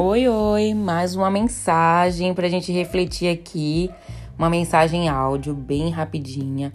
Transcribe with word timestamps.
Oi, 0.00 0.28
oi, 0.28 0.74
mais 0.74 1.16
uma 1.16 1.28
mensagem 1.28 2.32
para 2.32 2.46
a 2.46 2.48
gente 2.48 2.70
refletir 2.70 3.32
aqui, 3.32 3.90
uma 4.38 4.48
mensagem 4.48 5.08
áudio 5.08 5.52
bem 5.52 5.90
rapidinha. 5.90 6.72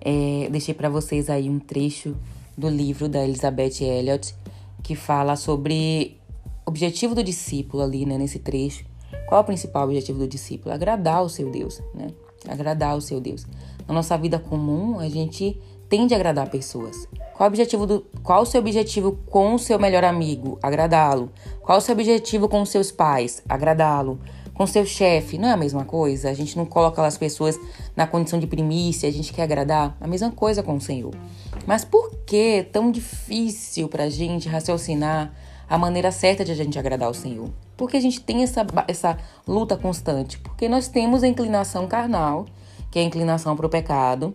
É, 0.00 0.48
deixei 0.52 0.72
para 0.72 0.88
vocês 0.88 1.28
aí 1.28 1.50
um 1.50 1.58
trecho 1.58 2.16
do 2.56 2.68
livro 2.68 3.08
da 3.08 3.24
Elizabeth 3.24 3.82
Elliot 3.82 4.36
que 4.84 4.94
fala 4.94 5.34
sobre 5.34 6.16
objetivo 6.64 7.12
do 7.12 7.24
discípulo 7.24 7.82
ali, 7.82 8.06
né, 8.06 8.16
nesse 8.16 8.38
trecho. 8.38 8.84
Qual 9.26 9.40
é 9.40 9.42
o 9.42 9.46
principal 9.46 9.82
objetivo 9.82 10.20
do 10.20 10.28
discípulo? 10.28 10.72
Agradar 10.72 11.24
o 11.24 11.28
seu 11.28 11.50
Deus, 11.50 11.82
né? 11.92 12.12
Agradar 12.46 12.96
o 12.96 13.00
seu 13.00 13.20
Deus. 13.20 13.48
Na 13.88 13.92
nossa 13.92 14.16
vida 14.16 14.38
comum, 14.38 15.00
a 15.00 15.08
gente 15.08 15.60
tende 15.88 16.14
a 16.14 16.16
agradar 16.16 16.48
pessoas. 16.48 17.08
Qual 17.40 17.48
objetivo 17.48 17.86
do, 17.86 18.06
qual 18.22 18.42
o 18.42 18.44
seu 18.44 18.60
objetivo 18.60 19.18
com 19.30 19.54
o 19.54 19.58
seu 19.58 19.78
melhor 19.78 20.04
amigo? 20.04 20.58
Agradá-lo. 20.62 21.32
Qual 21.62 21.78
o 21.78 21.80
seu 21.80 21.94
objetivo 21.94 22.50
com 22.50 22.60
os 22.60 22.68
seus 22.68 22.92
pais? 22.92 23.42
Agradá-lo. 23.48 24.20
Com 24.52 24.66
seu 24.66 24.84
chefe, 24.84 25.38
não 25.38 25.48
é 25.48 25.52
a 25.52 25.56
mesma 25.56 25.86
coisa? 25.86 26.28
A 26.28 26.34
gente 26.34 26.54
não 26.54 26.66
coloca 26.66 27.02
as 27.02 27.16
pessoas 27.16 27.58
na 27.96 28.06
condição 28.06 28.38
de 28.38 28.46
primícia, 28.46 29.08
a 29.08 29.12
gente 29.12 29.32
quer 29.32 29.44
agradar. 29.44 29.96
A 29.98 30.06
mesma 30.06 30.30
coisa 30.30 30.62
com 30.62 30.74
o 30.74 30.80
Senhor. 30.82 31.14
Mas 31.66 31.82
por 31.82 32.14
que 32.26 32.58
é 32.58 32.62
tão 32.62 32.90
difícil 32.90 33.88
para 33.88 34.04
a 34.04 34.10
gente 34.10 34.46
raciocinar 34.46 35.32
a 35.66 35.78
maneira 35.78 36.12
certa 36.12 36.44
de 36.44 36.52
a 36.52 36.54
gente 36.54 36.78
agradar 36.78 37.08
o 37.08 37.14
Senhor? 37.14 37.48
Porque 37.74 37.96
a 37.96 38.00
gente 38.00 38.20
tem 38.20 38.42
essa, 38.42 38.66
essa 38.86 39.16
luta 39.48 39.78
constante. 39.78 40.38
Porque 40.40 40.68
nós 40.68 40.88
temos 40.88 41.22
a 41.22 41.26
inclinação 41.26 41.88
carnal, 41.88 42.44
que 42.90 42.98
é 42.98 43.02
a 43.02 43.06
inclinação 43.06 43.56
para 43.56 43.64
o 43.64 43.70
pecado. 43.70 44.34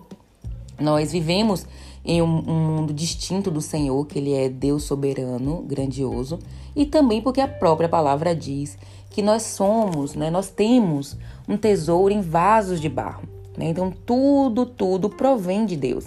Nós 0.79 1.11
vivemos 1.11 1.67
em 2.05 2.21
um, 2.21 2.43
um, 2.47 2.75
mundo 2.75 2.93
distinto 2.93 3.49
do 3.49 3.59
Senhor, 3.59 4.05
que 4.05 4.19
Ele 4.19 4.33
é 4.33 4.47
Deus 4.47 4.83
soberano, 4.83 5.63
grandioso, 5.63 6.39
e 6.75 6.85
também 6.85 7.21
porque 7.21 7.41
a 7.41 7.47
própria 7.47 7.89
palavra 7.89 8.35
diz 8.35 8.77
que 9.09 9.21
nós 9.21 9.41
somos, 9.43 10.13
né, 10.13 10.29
nós 10.29 10.49
temos 10.49 11.17
um 11.47 11.57
tesouro 11.57 12.13
em 12.13 12.21
vasos 12.21 12.79
de 12.79 12.89
barro. 12.89 13.23
Né? 13.57 13.69
Então, 13.69 13.91
tudo, 14.05 14.65
tudo 14.65 15.09
provém 15.09 15.65
de 15.65 15.75
Deus. 15.75 16.05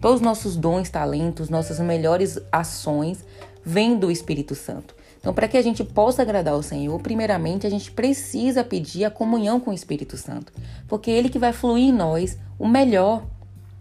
Todos 0.00 0.16
os 0.16 0.22
nossos 0.22 0.56
dons, 0.56 0.88
talentos, 0.88 1.48
nossas 1.48 1.80
melhores 1.80 2.38
ações 2.52 3.24
vêm 3.64 3.98
do 3.98 4.10
Espírito 4.10 4.54
Santo. 4.54 4.94
Então, 5.18 5.34
para 5.34 5.48
que 5.48 5.56
a 5.56 5.62
gente 5.62 5.84
possa 5.84 6.22
agradar 6.22 6.54
ao 6.54 6.62
Senhor, 6.62 6.98
primeiramente 7.00 7.66
a 7.66 7.70
gente 7.70 7.90
precisa 7.90 8.64
pedir 8.64 9.04
a 9.04 9.10
comunhão 9.10 9.60
com 9.60 9.70
o 9.70 9.74
Espírito 9.74 10.16
Santo, 10.16 10.52
porque 10.88 11.10
é 11.10 11.14
Ele 11.14 11.28
que 11.28 11.38
vai 11.38 11.52
fluir 11.52 11.88
em 11.88 11.92
nós 11.92 12.38
o 12.58 12.66
melhor 12.66 13.22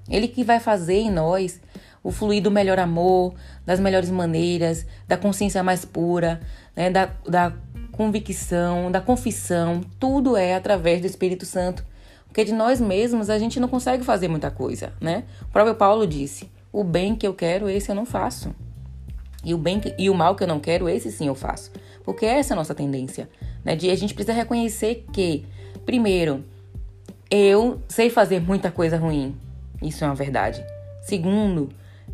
ele 0.10 0.28
que 0.28 0.44
vai 0.44 0.60
fazer 0.60 1.00
em 1.00 1.12
nós 1.12 1.62
o 2.04 2.12
fluir 2.12 2.42
do 2.42 2.50
melhor 2.50 2.80
amor, 2.80 3.34
das 3.66 3.80
melhores 3.80 4.10
maneiras, 4.10 4.86
da 5.08 5.18
consciência 5.18 5.62
mais 5.62 5.84
pura, 5.84 6.40
né, 6.76 6.90
da, 6.90 7.10
da 7.28 7.54
convicção, 7.92 8.92
da 8.92 9.02
confissão. 9.02 9.82
Tudo 10.00 10.38
é 10.38 10.56
através 10.56 11.02
do 11.02 11.08
Espírito 11.08 11.46
Santo. 11.46 11.84
Porque 12.26 12.46
de 12.46 12.54
nós 12.54 12.80
mesmos 12.80 13.30
a 13.30 13.38
gente 13.38 13.60
não 13.60 13.68
consegue 13.68 14.04
fazer 14.04 14.28
muita 14.28 14.52
coisa, 14.52 14.94
né? 15.02 15.24
O 15.42 15.48
próprio 15.48 15.76
Paulo 15.76 16.06
disse: 16.06 16.50
o 16.72 16.84
bem 16.84 17.16
que 17.16 17.26
eu 17.26 17.34
quero, 17.34 17.68
esse 17.70 17.90
eu 17.90 17.96
não 17.96 18.06
faço. 18.06 18.54
E 19.44 19.54
o 19.54 19.58
bem 19.58 19.80
que, 19.80 19.96
e 19.98 20.10
o 20.10 20.14
mal 20.14 20.36
que 20.36 20.44
eu 20.44 20.48
não 20.48 20.60
quero, 20.60 20.88
esse 20.88 21.12
sim 21.12 21.28
eu 21.28 21.36
faço. 21.36 21.72
Porque 22.04 22.26
essa 22.26 22.54
é 22.54 22.56
a 22.56 22.58
nossa 22.58 22.76
tendência. 22.76 23.30
Né? 23.64 23.76
De, 23.76 23.90
a 23.90 23.96
gente 23.96 24.14
precisa 24.14 24.34
reconhecer 24.34 25.06
que, 25.12 25.46
primeiro, 25.86 26.44
eu 27.32 27.82
sei 27.88 28.10
fazer 28.10 28.40
muita 28.40 28.70
coisa 28.70 28.98
ruim. 28.98 29.36
Isso 29.82 30.04
é 30.04 30.08
uma 30.08 30.16
verdade. 30.16 30.64
Segundo, 31.02 31.70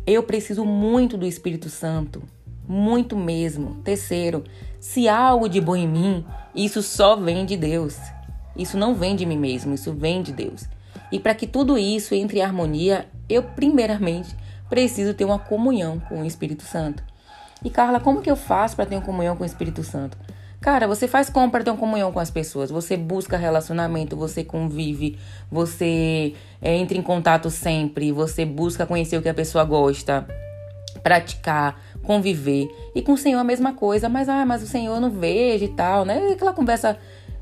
eu 0.06 0.22
preciso 0.22 0.64
muito 0.64 1.16
do 1.16 1.26
Espírito 1.26 1.68
Santo, 1.68 2.22
muito 2.68 3.16
mesmo. 3.16 3.76
Terceiro, 3.82 4.44
se 4.80 5.08
há 5.08 5.18
algo 5.18 5.48
de 5.48 5.60
bom 5.60 5.76
em 5.76 5.88
mim, 5.88 6.24
isso 6.54 6.82
só 6.82 7.16
vem 7.16 7.44
de 7.44 7.56
Deus. 7.56 7.96
Isso 8.56 8.78
não 8.78 8.94
vem 8.94 9.14
de 9.14 9.26
mim 9.26 9.38
mesmo, 9.38 9.74
isso 9.74 9.92
vem 9.92 10.22
de 10.22 10.32
Deus. 10.32 10.66
E 11.12 11.18
para 11.18 11.34
que 11.34 11.46
tudo 11.46 11.76
isso 11.76 12.14
entre 12.14 12.38
em 12.38 12.42
harmonia, 12.42 13.06
eu 13.28 13.42
primeiramente 13.42 14.34
preciso 14.68 15.14
ter 15.14 15.24
uma 15.24 15.38
comunhão 15.38 16.00
com 16.00 16.22
o 16.22 16.24
Espírito 16.24 16.64
Santo. 16.64 17.02
E 17.64 17.70
Carla, 17.70 18.00
como 18.00 18.20
que 18.20 18.30
eu 18.30 18.36
faço 18.36 18.76
para 18.76 18.86
ter 18.86 18.96
uma 18.96 19.04
comunhão 19.04 19.36
com 19.36 19.42
o 19.42 19.46
Espírito 19.46 19.82
Santo? 19.82 20.16
Cara, 20.66 20.88
você 20.88 21.06
faz 21.06 21.30
ter 21.30 21.70
uma 21.70 21.76
comunhão 21.76 22.10
com 22.10 22.18
as 22.18 22.28
pessoas? 22.28 22.72
Você 22.72 22.96
busca 22.96 23.36
relacionamento, 23.36 24.16
você 24.16 24.42
convive, 24.42 25.16
você 25.48 26.34
é, 26.60 26.74
entra 26.74 26.98
em 26.98 27.02
contato 27.02 27.48
sempre, 27.50 28.10
você 28.10 28.44
busca 28.44 28.84
conhecer 28.84 29.16
o 29.16 29.22
que 29.22 29.28
a 29.28 29.32
pessoa 29.32 29.62
gosta, 29.62 30.26
praticar, 31.04 31.80
conviver. 32.02 32.66
E 32.96 33.00
com 33.00 33.12
o 33.12 33.16
Senhor 33.16 33.38
a 33.38 33.44
mesma 33.44 33.74
coisa, 33.74 34.08
mas 34.08 34.28
ah, 34.28 34.44
mas 34.44 34.60
o 34.60 34.66
Senhor 34.66 34.98
não 34.98 35.08
vejo 35.08 35.66
e 35.66 35.68
tal, 35.68 36.04
né? 36.04 36.32
Aquela 36.32 36.52
conversa 36.52 36.98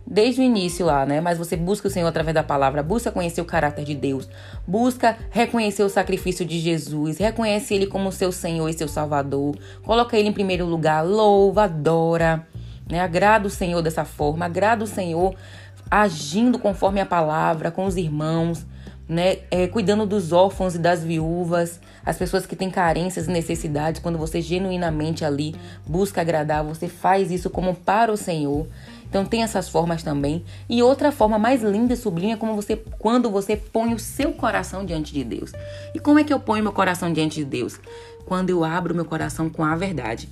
desde 0.07 0.43
o 0.43 0.45
início 0.45 0.85
lá, 0.85 1.07
né? 1.07 1.23
Mas 1.23 1.39
você 1.39 1.57
busca 1.57 1.89
o 1.89 1.91
Senhor 1.91 2.07
através 2.07 2.35
da 2.35 2.43
palavra, 2.43 2.83
busca 2.83 3.11
conhecer 3.11 3.41
o 3.41 3.47
caráter 3.47 3.87
de 3.87 3.95
Deus, 3.95 4.29
busca 4.69 5.17
reconhecer 5.31 5.83
o 5.83 5.89
sacrifício 5.89 6.45
de 6.45 6.61
Jesus, 6.61 7.17
reconhece 7.17 7.73
Ele 7.73 7.87
como 7.87 8.13
seu 8.13 8.31
Senhor 8.31 8.69
e 8.69 8.75
seu 8.75 8.87
Salvador, 8.87 9.57
coloca 9.83 10.15
Ele 10.15 10.29
em 10.29 10.33
primeiro 10.35 10.67
lugar, 10.67 11.01
louva, 11.03 11.65
adora. 11.65 12.47
Né? 12.91 13.01
Agrada 13.01 13.47
o 13.47 13.51
Senhor 13.51 13.83
dessa 13.83 14.05
forma, 14.05 14.45
agrada 14.45 14.85
o 14.85 14.87
Senhor 14.87 15.35
agindo 15.91 16.59
conforme 16.59 17.01
a 17.01 17.07
palavra, 17.07 17.71
com 17.71 17.85
os 17.85 17.97
irmãos, 17.97 18.67
né? 19.09 19.39
É, 19.51 19.67
cuidando 19.67 20.07
dos 20.07 20.33
órfãos 20.33 20.75
e 20.75 20.79
das 20.79 21.05
viúvas, 21.05 21.79
as 22.05 22.17
pessoas 22.17 22.47
que 22.47 22.57
têm 22.57 22.71
carências 22.71 23.27
e 23.27 23.31
necessidades. 23.31 24.01
Quando 24.01 24.19
você 24.19 24.41
genuinamente 24.41 25.25
ali 25.25 25.55
busca 25.87 26.21
agradar, 26.21 26.65
você 26.65 26.89
faz 26.89 27.31
isso 27.31 27.51
como 27.51 27.75
para 27.75 28.13
o 28.13 28.17
Senhor. 28.17 28.67
Então 29.09 29.25
tem 29.25 29.43
essas 29.43 29.69
formas 29.69 30.03
também. 30.03 30.45
E 30.69 30.83
outra 30.83 31.13
forma 31.13 31.39
mais 31.39 31.63
linda 31.63 31.93
e 31.93 31.97
sublime 31.97 32.33
é 32.33 32.37
como 32.37 32.55
você, 32.55 32.77
quando 32.99 33.31
você 33.31 33.57
põe 33.57 33.95
o 33.95 33.99
seu 33.99 34.33
coração 34.33 34.85
diante 34.85 35.13
de 35.13 35.23
Deus. 35.23 35.53
E 35.95 36.01
como 36.01 36.19
é 36.19 36.25
que 36.25 36.33
eu 36.33 36.41
ponho 36.41 36.65
meu 36.65 36.73
coração 36.73 37.13
diante 37.13 37.37
de 37.37 37.45
Deus? 37.45 37.79
Quando 38.27 38.51
eu 38.51 38.65
abro 38.65 38.95
meu 38.95 39.05
coração 39.05 39.49
com 39.49 39.63
a 39.63 39.77
verdade. 39.77 40.29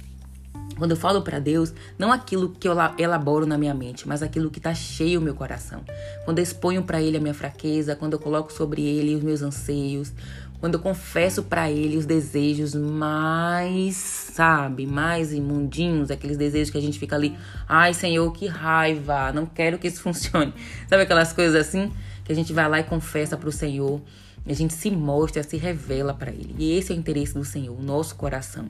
Quando 0.83 0.91
eu 0.91 0.97
falo 0.97 1.23
para 1.23 1.39
Deus, 1.39 1.73
não 1.97 2.11
aquilo 2.11 2.49
que 2.49 2.67
eu 2.67 2.75
elaboro 2.99 3.47
na 3.47 3.57
minha 3.57 3.73
mente, 3.73 4.09
mas 4.09 4.21
aquilo 4.21 4.51
que 4.51 4.59
está 4.59 4.75
cheio 4.75 5.21
o 5.21 5.23
meu 5.23 5.33
coração. 5.33 5.85
Quando 6.25 6.41
eu 6.41 6.43
exponho 6.43 6.83
para 6.83 7.01
Ele 7.01 7.17
a 7.17 7.21
minha 7.21 7.33
fraqueza, 7.33 7.95
quando 7.95 8.15
eu 8.15 8.19
coloco 8.19 8.53
sobre 8.53 8.83
Ele 8.83 9.15
os 9.15 9.23
meus 9.23 9.43
anseios, 9.43 10.13
quando 10.59 10.75
eu 10.75 10.81
confesso 10.81 11.45
para 11.45 11.71
Ele 11.71 11.97
os 11.97 12.05
desejos 12.05 12.75
mais, 12.75 13.95
sabe, 13.95 14.85
mais 14.85 15.33
imundinhos, 15.33 16.11
aqueles 16.11 16.37
desejos 16.37 16.71
que 16.71 16.79
a 16.79 16.83
gente 16.83 16.99
fica 16.99 17.15
ali, 17.15 17.39
ai 17.69 17.95
Senhor, 17.95 18.29
que 18.33 18.49
raiva, 18.49 19.31
não 19.31 19.47
quero 19.47 19.79
que 19.79 19.87
isso 19.87 20.03
funcione. 20.03 20.53
Sabe 20.89 21.05
aquelas 21.05 21.33
coisas 21.33 21.55
assim 21.55 21.93
que 22.25 22.33
a 22.33 22.35
gente 22.35 22.53
vai 22.53 22.69
lá 22.69 22.81
e 22.81 22.83
confessa 22.83 23.37
para 23.37 23.49
o 23.49 23.53
Senhor. 23.53 24.03
A 24.47 24.53
gente 24.53 24.75
se 24.75 24.91
mostra, 24.91 25.43
se 25.43 25.57
revela 25.57 26.13
para 26.13 26.31
Ele. 26.31 26.55
E 26.59 26.77
esse 26.77 26.93
é 26.93 26.97
o 26.97 26.99
interesse 26.99 27.35
do 27.35 27.45
Senhor, 27.45 27.79
o 27.79 27.83
nosso 27.83 28.17
coração. 28.17 28.69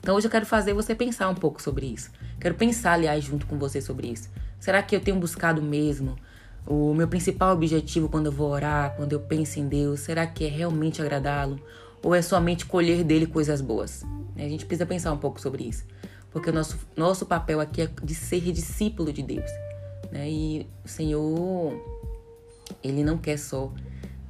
Então 0.00 0.14
hoje 0.16 0.26
eu 0.26 0.30
quero 0.30 0.44
fazer 0.44 0.74
você 0.74 0.94
pensar 0.94 1.28
um 1.30 1.34
pouco 1.34 1.62
sobre 1.62 1.86
isso. 1.86 2.10
Quero 2.38 2.54
pensar, 2.54 2.92
aliás, 2.92 3.24
junto 3.24 3.46
com 3.46 3.58
você 3.58 3.80
sobre 3.80 4.08
isso. 4.08 4.28
Será 4.60 4.82
que 4.82 4.94
eu 4.94 5.00
tenho 5.00 5.18
buscado 5.18 5.62
mesmo 5.62 6.16
o 6.66 6.92
meu 6.94 7.08
principal 7.08 7.54
objetivo 7.54 8.08
quando 8.08 8.26
eu 8.26 8.32
vou 8.32 8.50
orar, 8.50 8.94
quando 8.96 9.12
eu 9.12 9.20
penso 9.20 9.58
em 9.58 9.66
Deus? 9.66 10.00
Será 10.00 10.26
que 10.26 10.44
é 10.44 10.48
realmente 10.48 11.00
agradá-lo? 11.00 11.58
Ou 12.02 12.14
é 12.14 12.20
somente 12.20 12.66
colher 12.66 13.02
dele 13.02 13.26
coisas 13.26 13.62
boas? 13.62 14.04
A 14.36 14.40
gente 14.40 14.66
precisa 14.66 14.84
pensar 14.84 15.10
um 15.12 15.16
pouco 15.16 15.40
sobre 15.40 15.64
isso. 15.64 15.84
Porque 16.30 16.50
o 16.50 16.52
nosso, 16.52 16.78
nosso 16.94 17.24
papel 17.24 17.60
aqui 17.60 17.80
é 17.82 17.88
de 18.02 18.14
ser 18.14 18.40
discípulo 18.52 19.10
de 19.12 19.22
Deus. 19.22 19.50
Né? 20.10 20.28
E 20.28 20.66
o 20.84 20.88
Senhor, 20.88 21.72
Ele 22.82 23.02
não 23.02 23.16
quer 23.16 23.38
só 23.38 23.72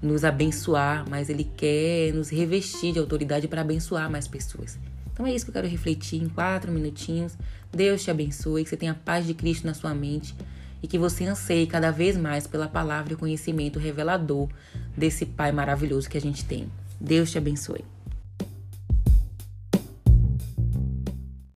nos 0.04 0.24
abençoar, 0.24 1.04
mas 1.08 1.28
Ele 1.28 1.44
quer 1.44 2.12
nos 2.12 2.28
revestir 2.30 2.92
de 2.92 2.98
autoridade 2.98 3.48
para 3.48 3.62
abençoar 3.62 4.10
mais 4.10 4.28
pessoas. 4.28 4.78
Então 5.12 5.26
é 5.26 5.34
isso 5.34 5.44
que 5.44 5.50
eu 5.50 5.54
quero 5.54 5.68
refletir 5.68 6.22
em 6.22 6.28
quatro 6.28 6.70
minutinhos. 6.70 7.36
Deus 7.72 8.02
te 8.02 8.10
abençoe, 8.10 8.64
que 8.64 8.70
você 8.70 8.76
tenha 8.76 8.92
a 8.92 8.96
paz 8.96 9.26
de 9.26 9.32
Cristo 9.32 9.66
na 9.66 9.74
sua 9.74 9.94
mente 9.94 10.34
e 10.82 10.86
que 10.86 10.98
você 10.98 11.24
anseie 11.24 11.66
cada 11.66 11.90
vez 11.90 12.16
mais 12.16 12.46
pela 12.46 12.68
palavra 12.68 13.14
e 13.14 13.16
conhecimento 13.16 13.78
revelador 13.78 14.48
desse 14.96 15.24
Pai 15.24 15.50
maravilhoso 15.52 16.10
que 16.10 16.18
a 16.18 16.20
gente 16.20 16.44
tem. 16.44 16.68
Deus 17.00 17.30
te 17.30 17.38
abençoe. 17.38 17.84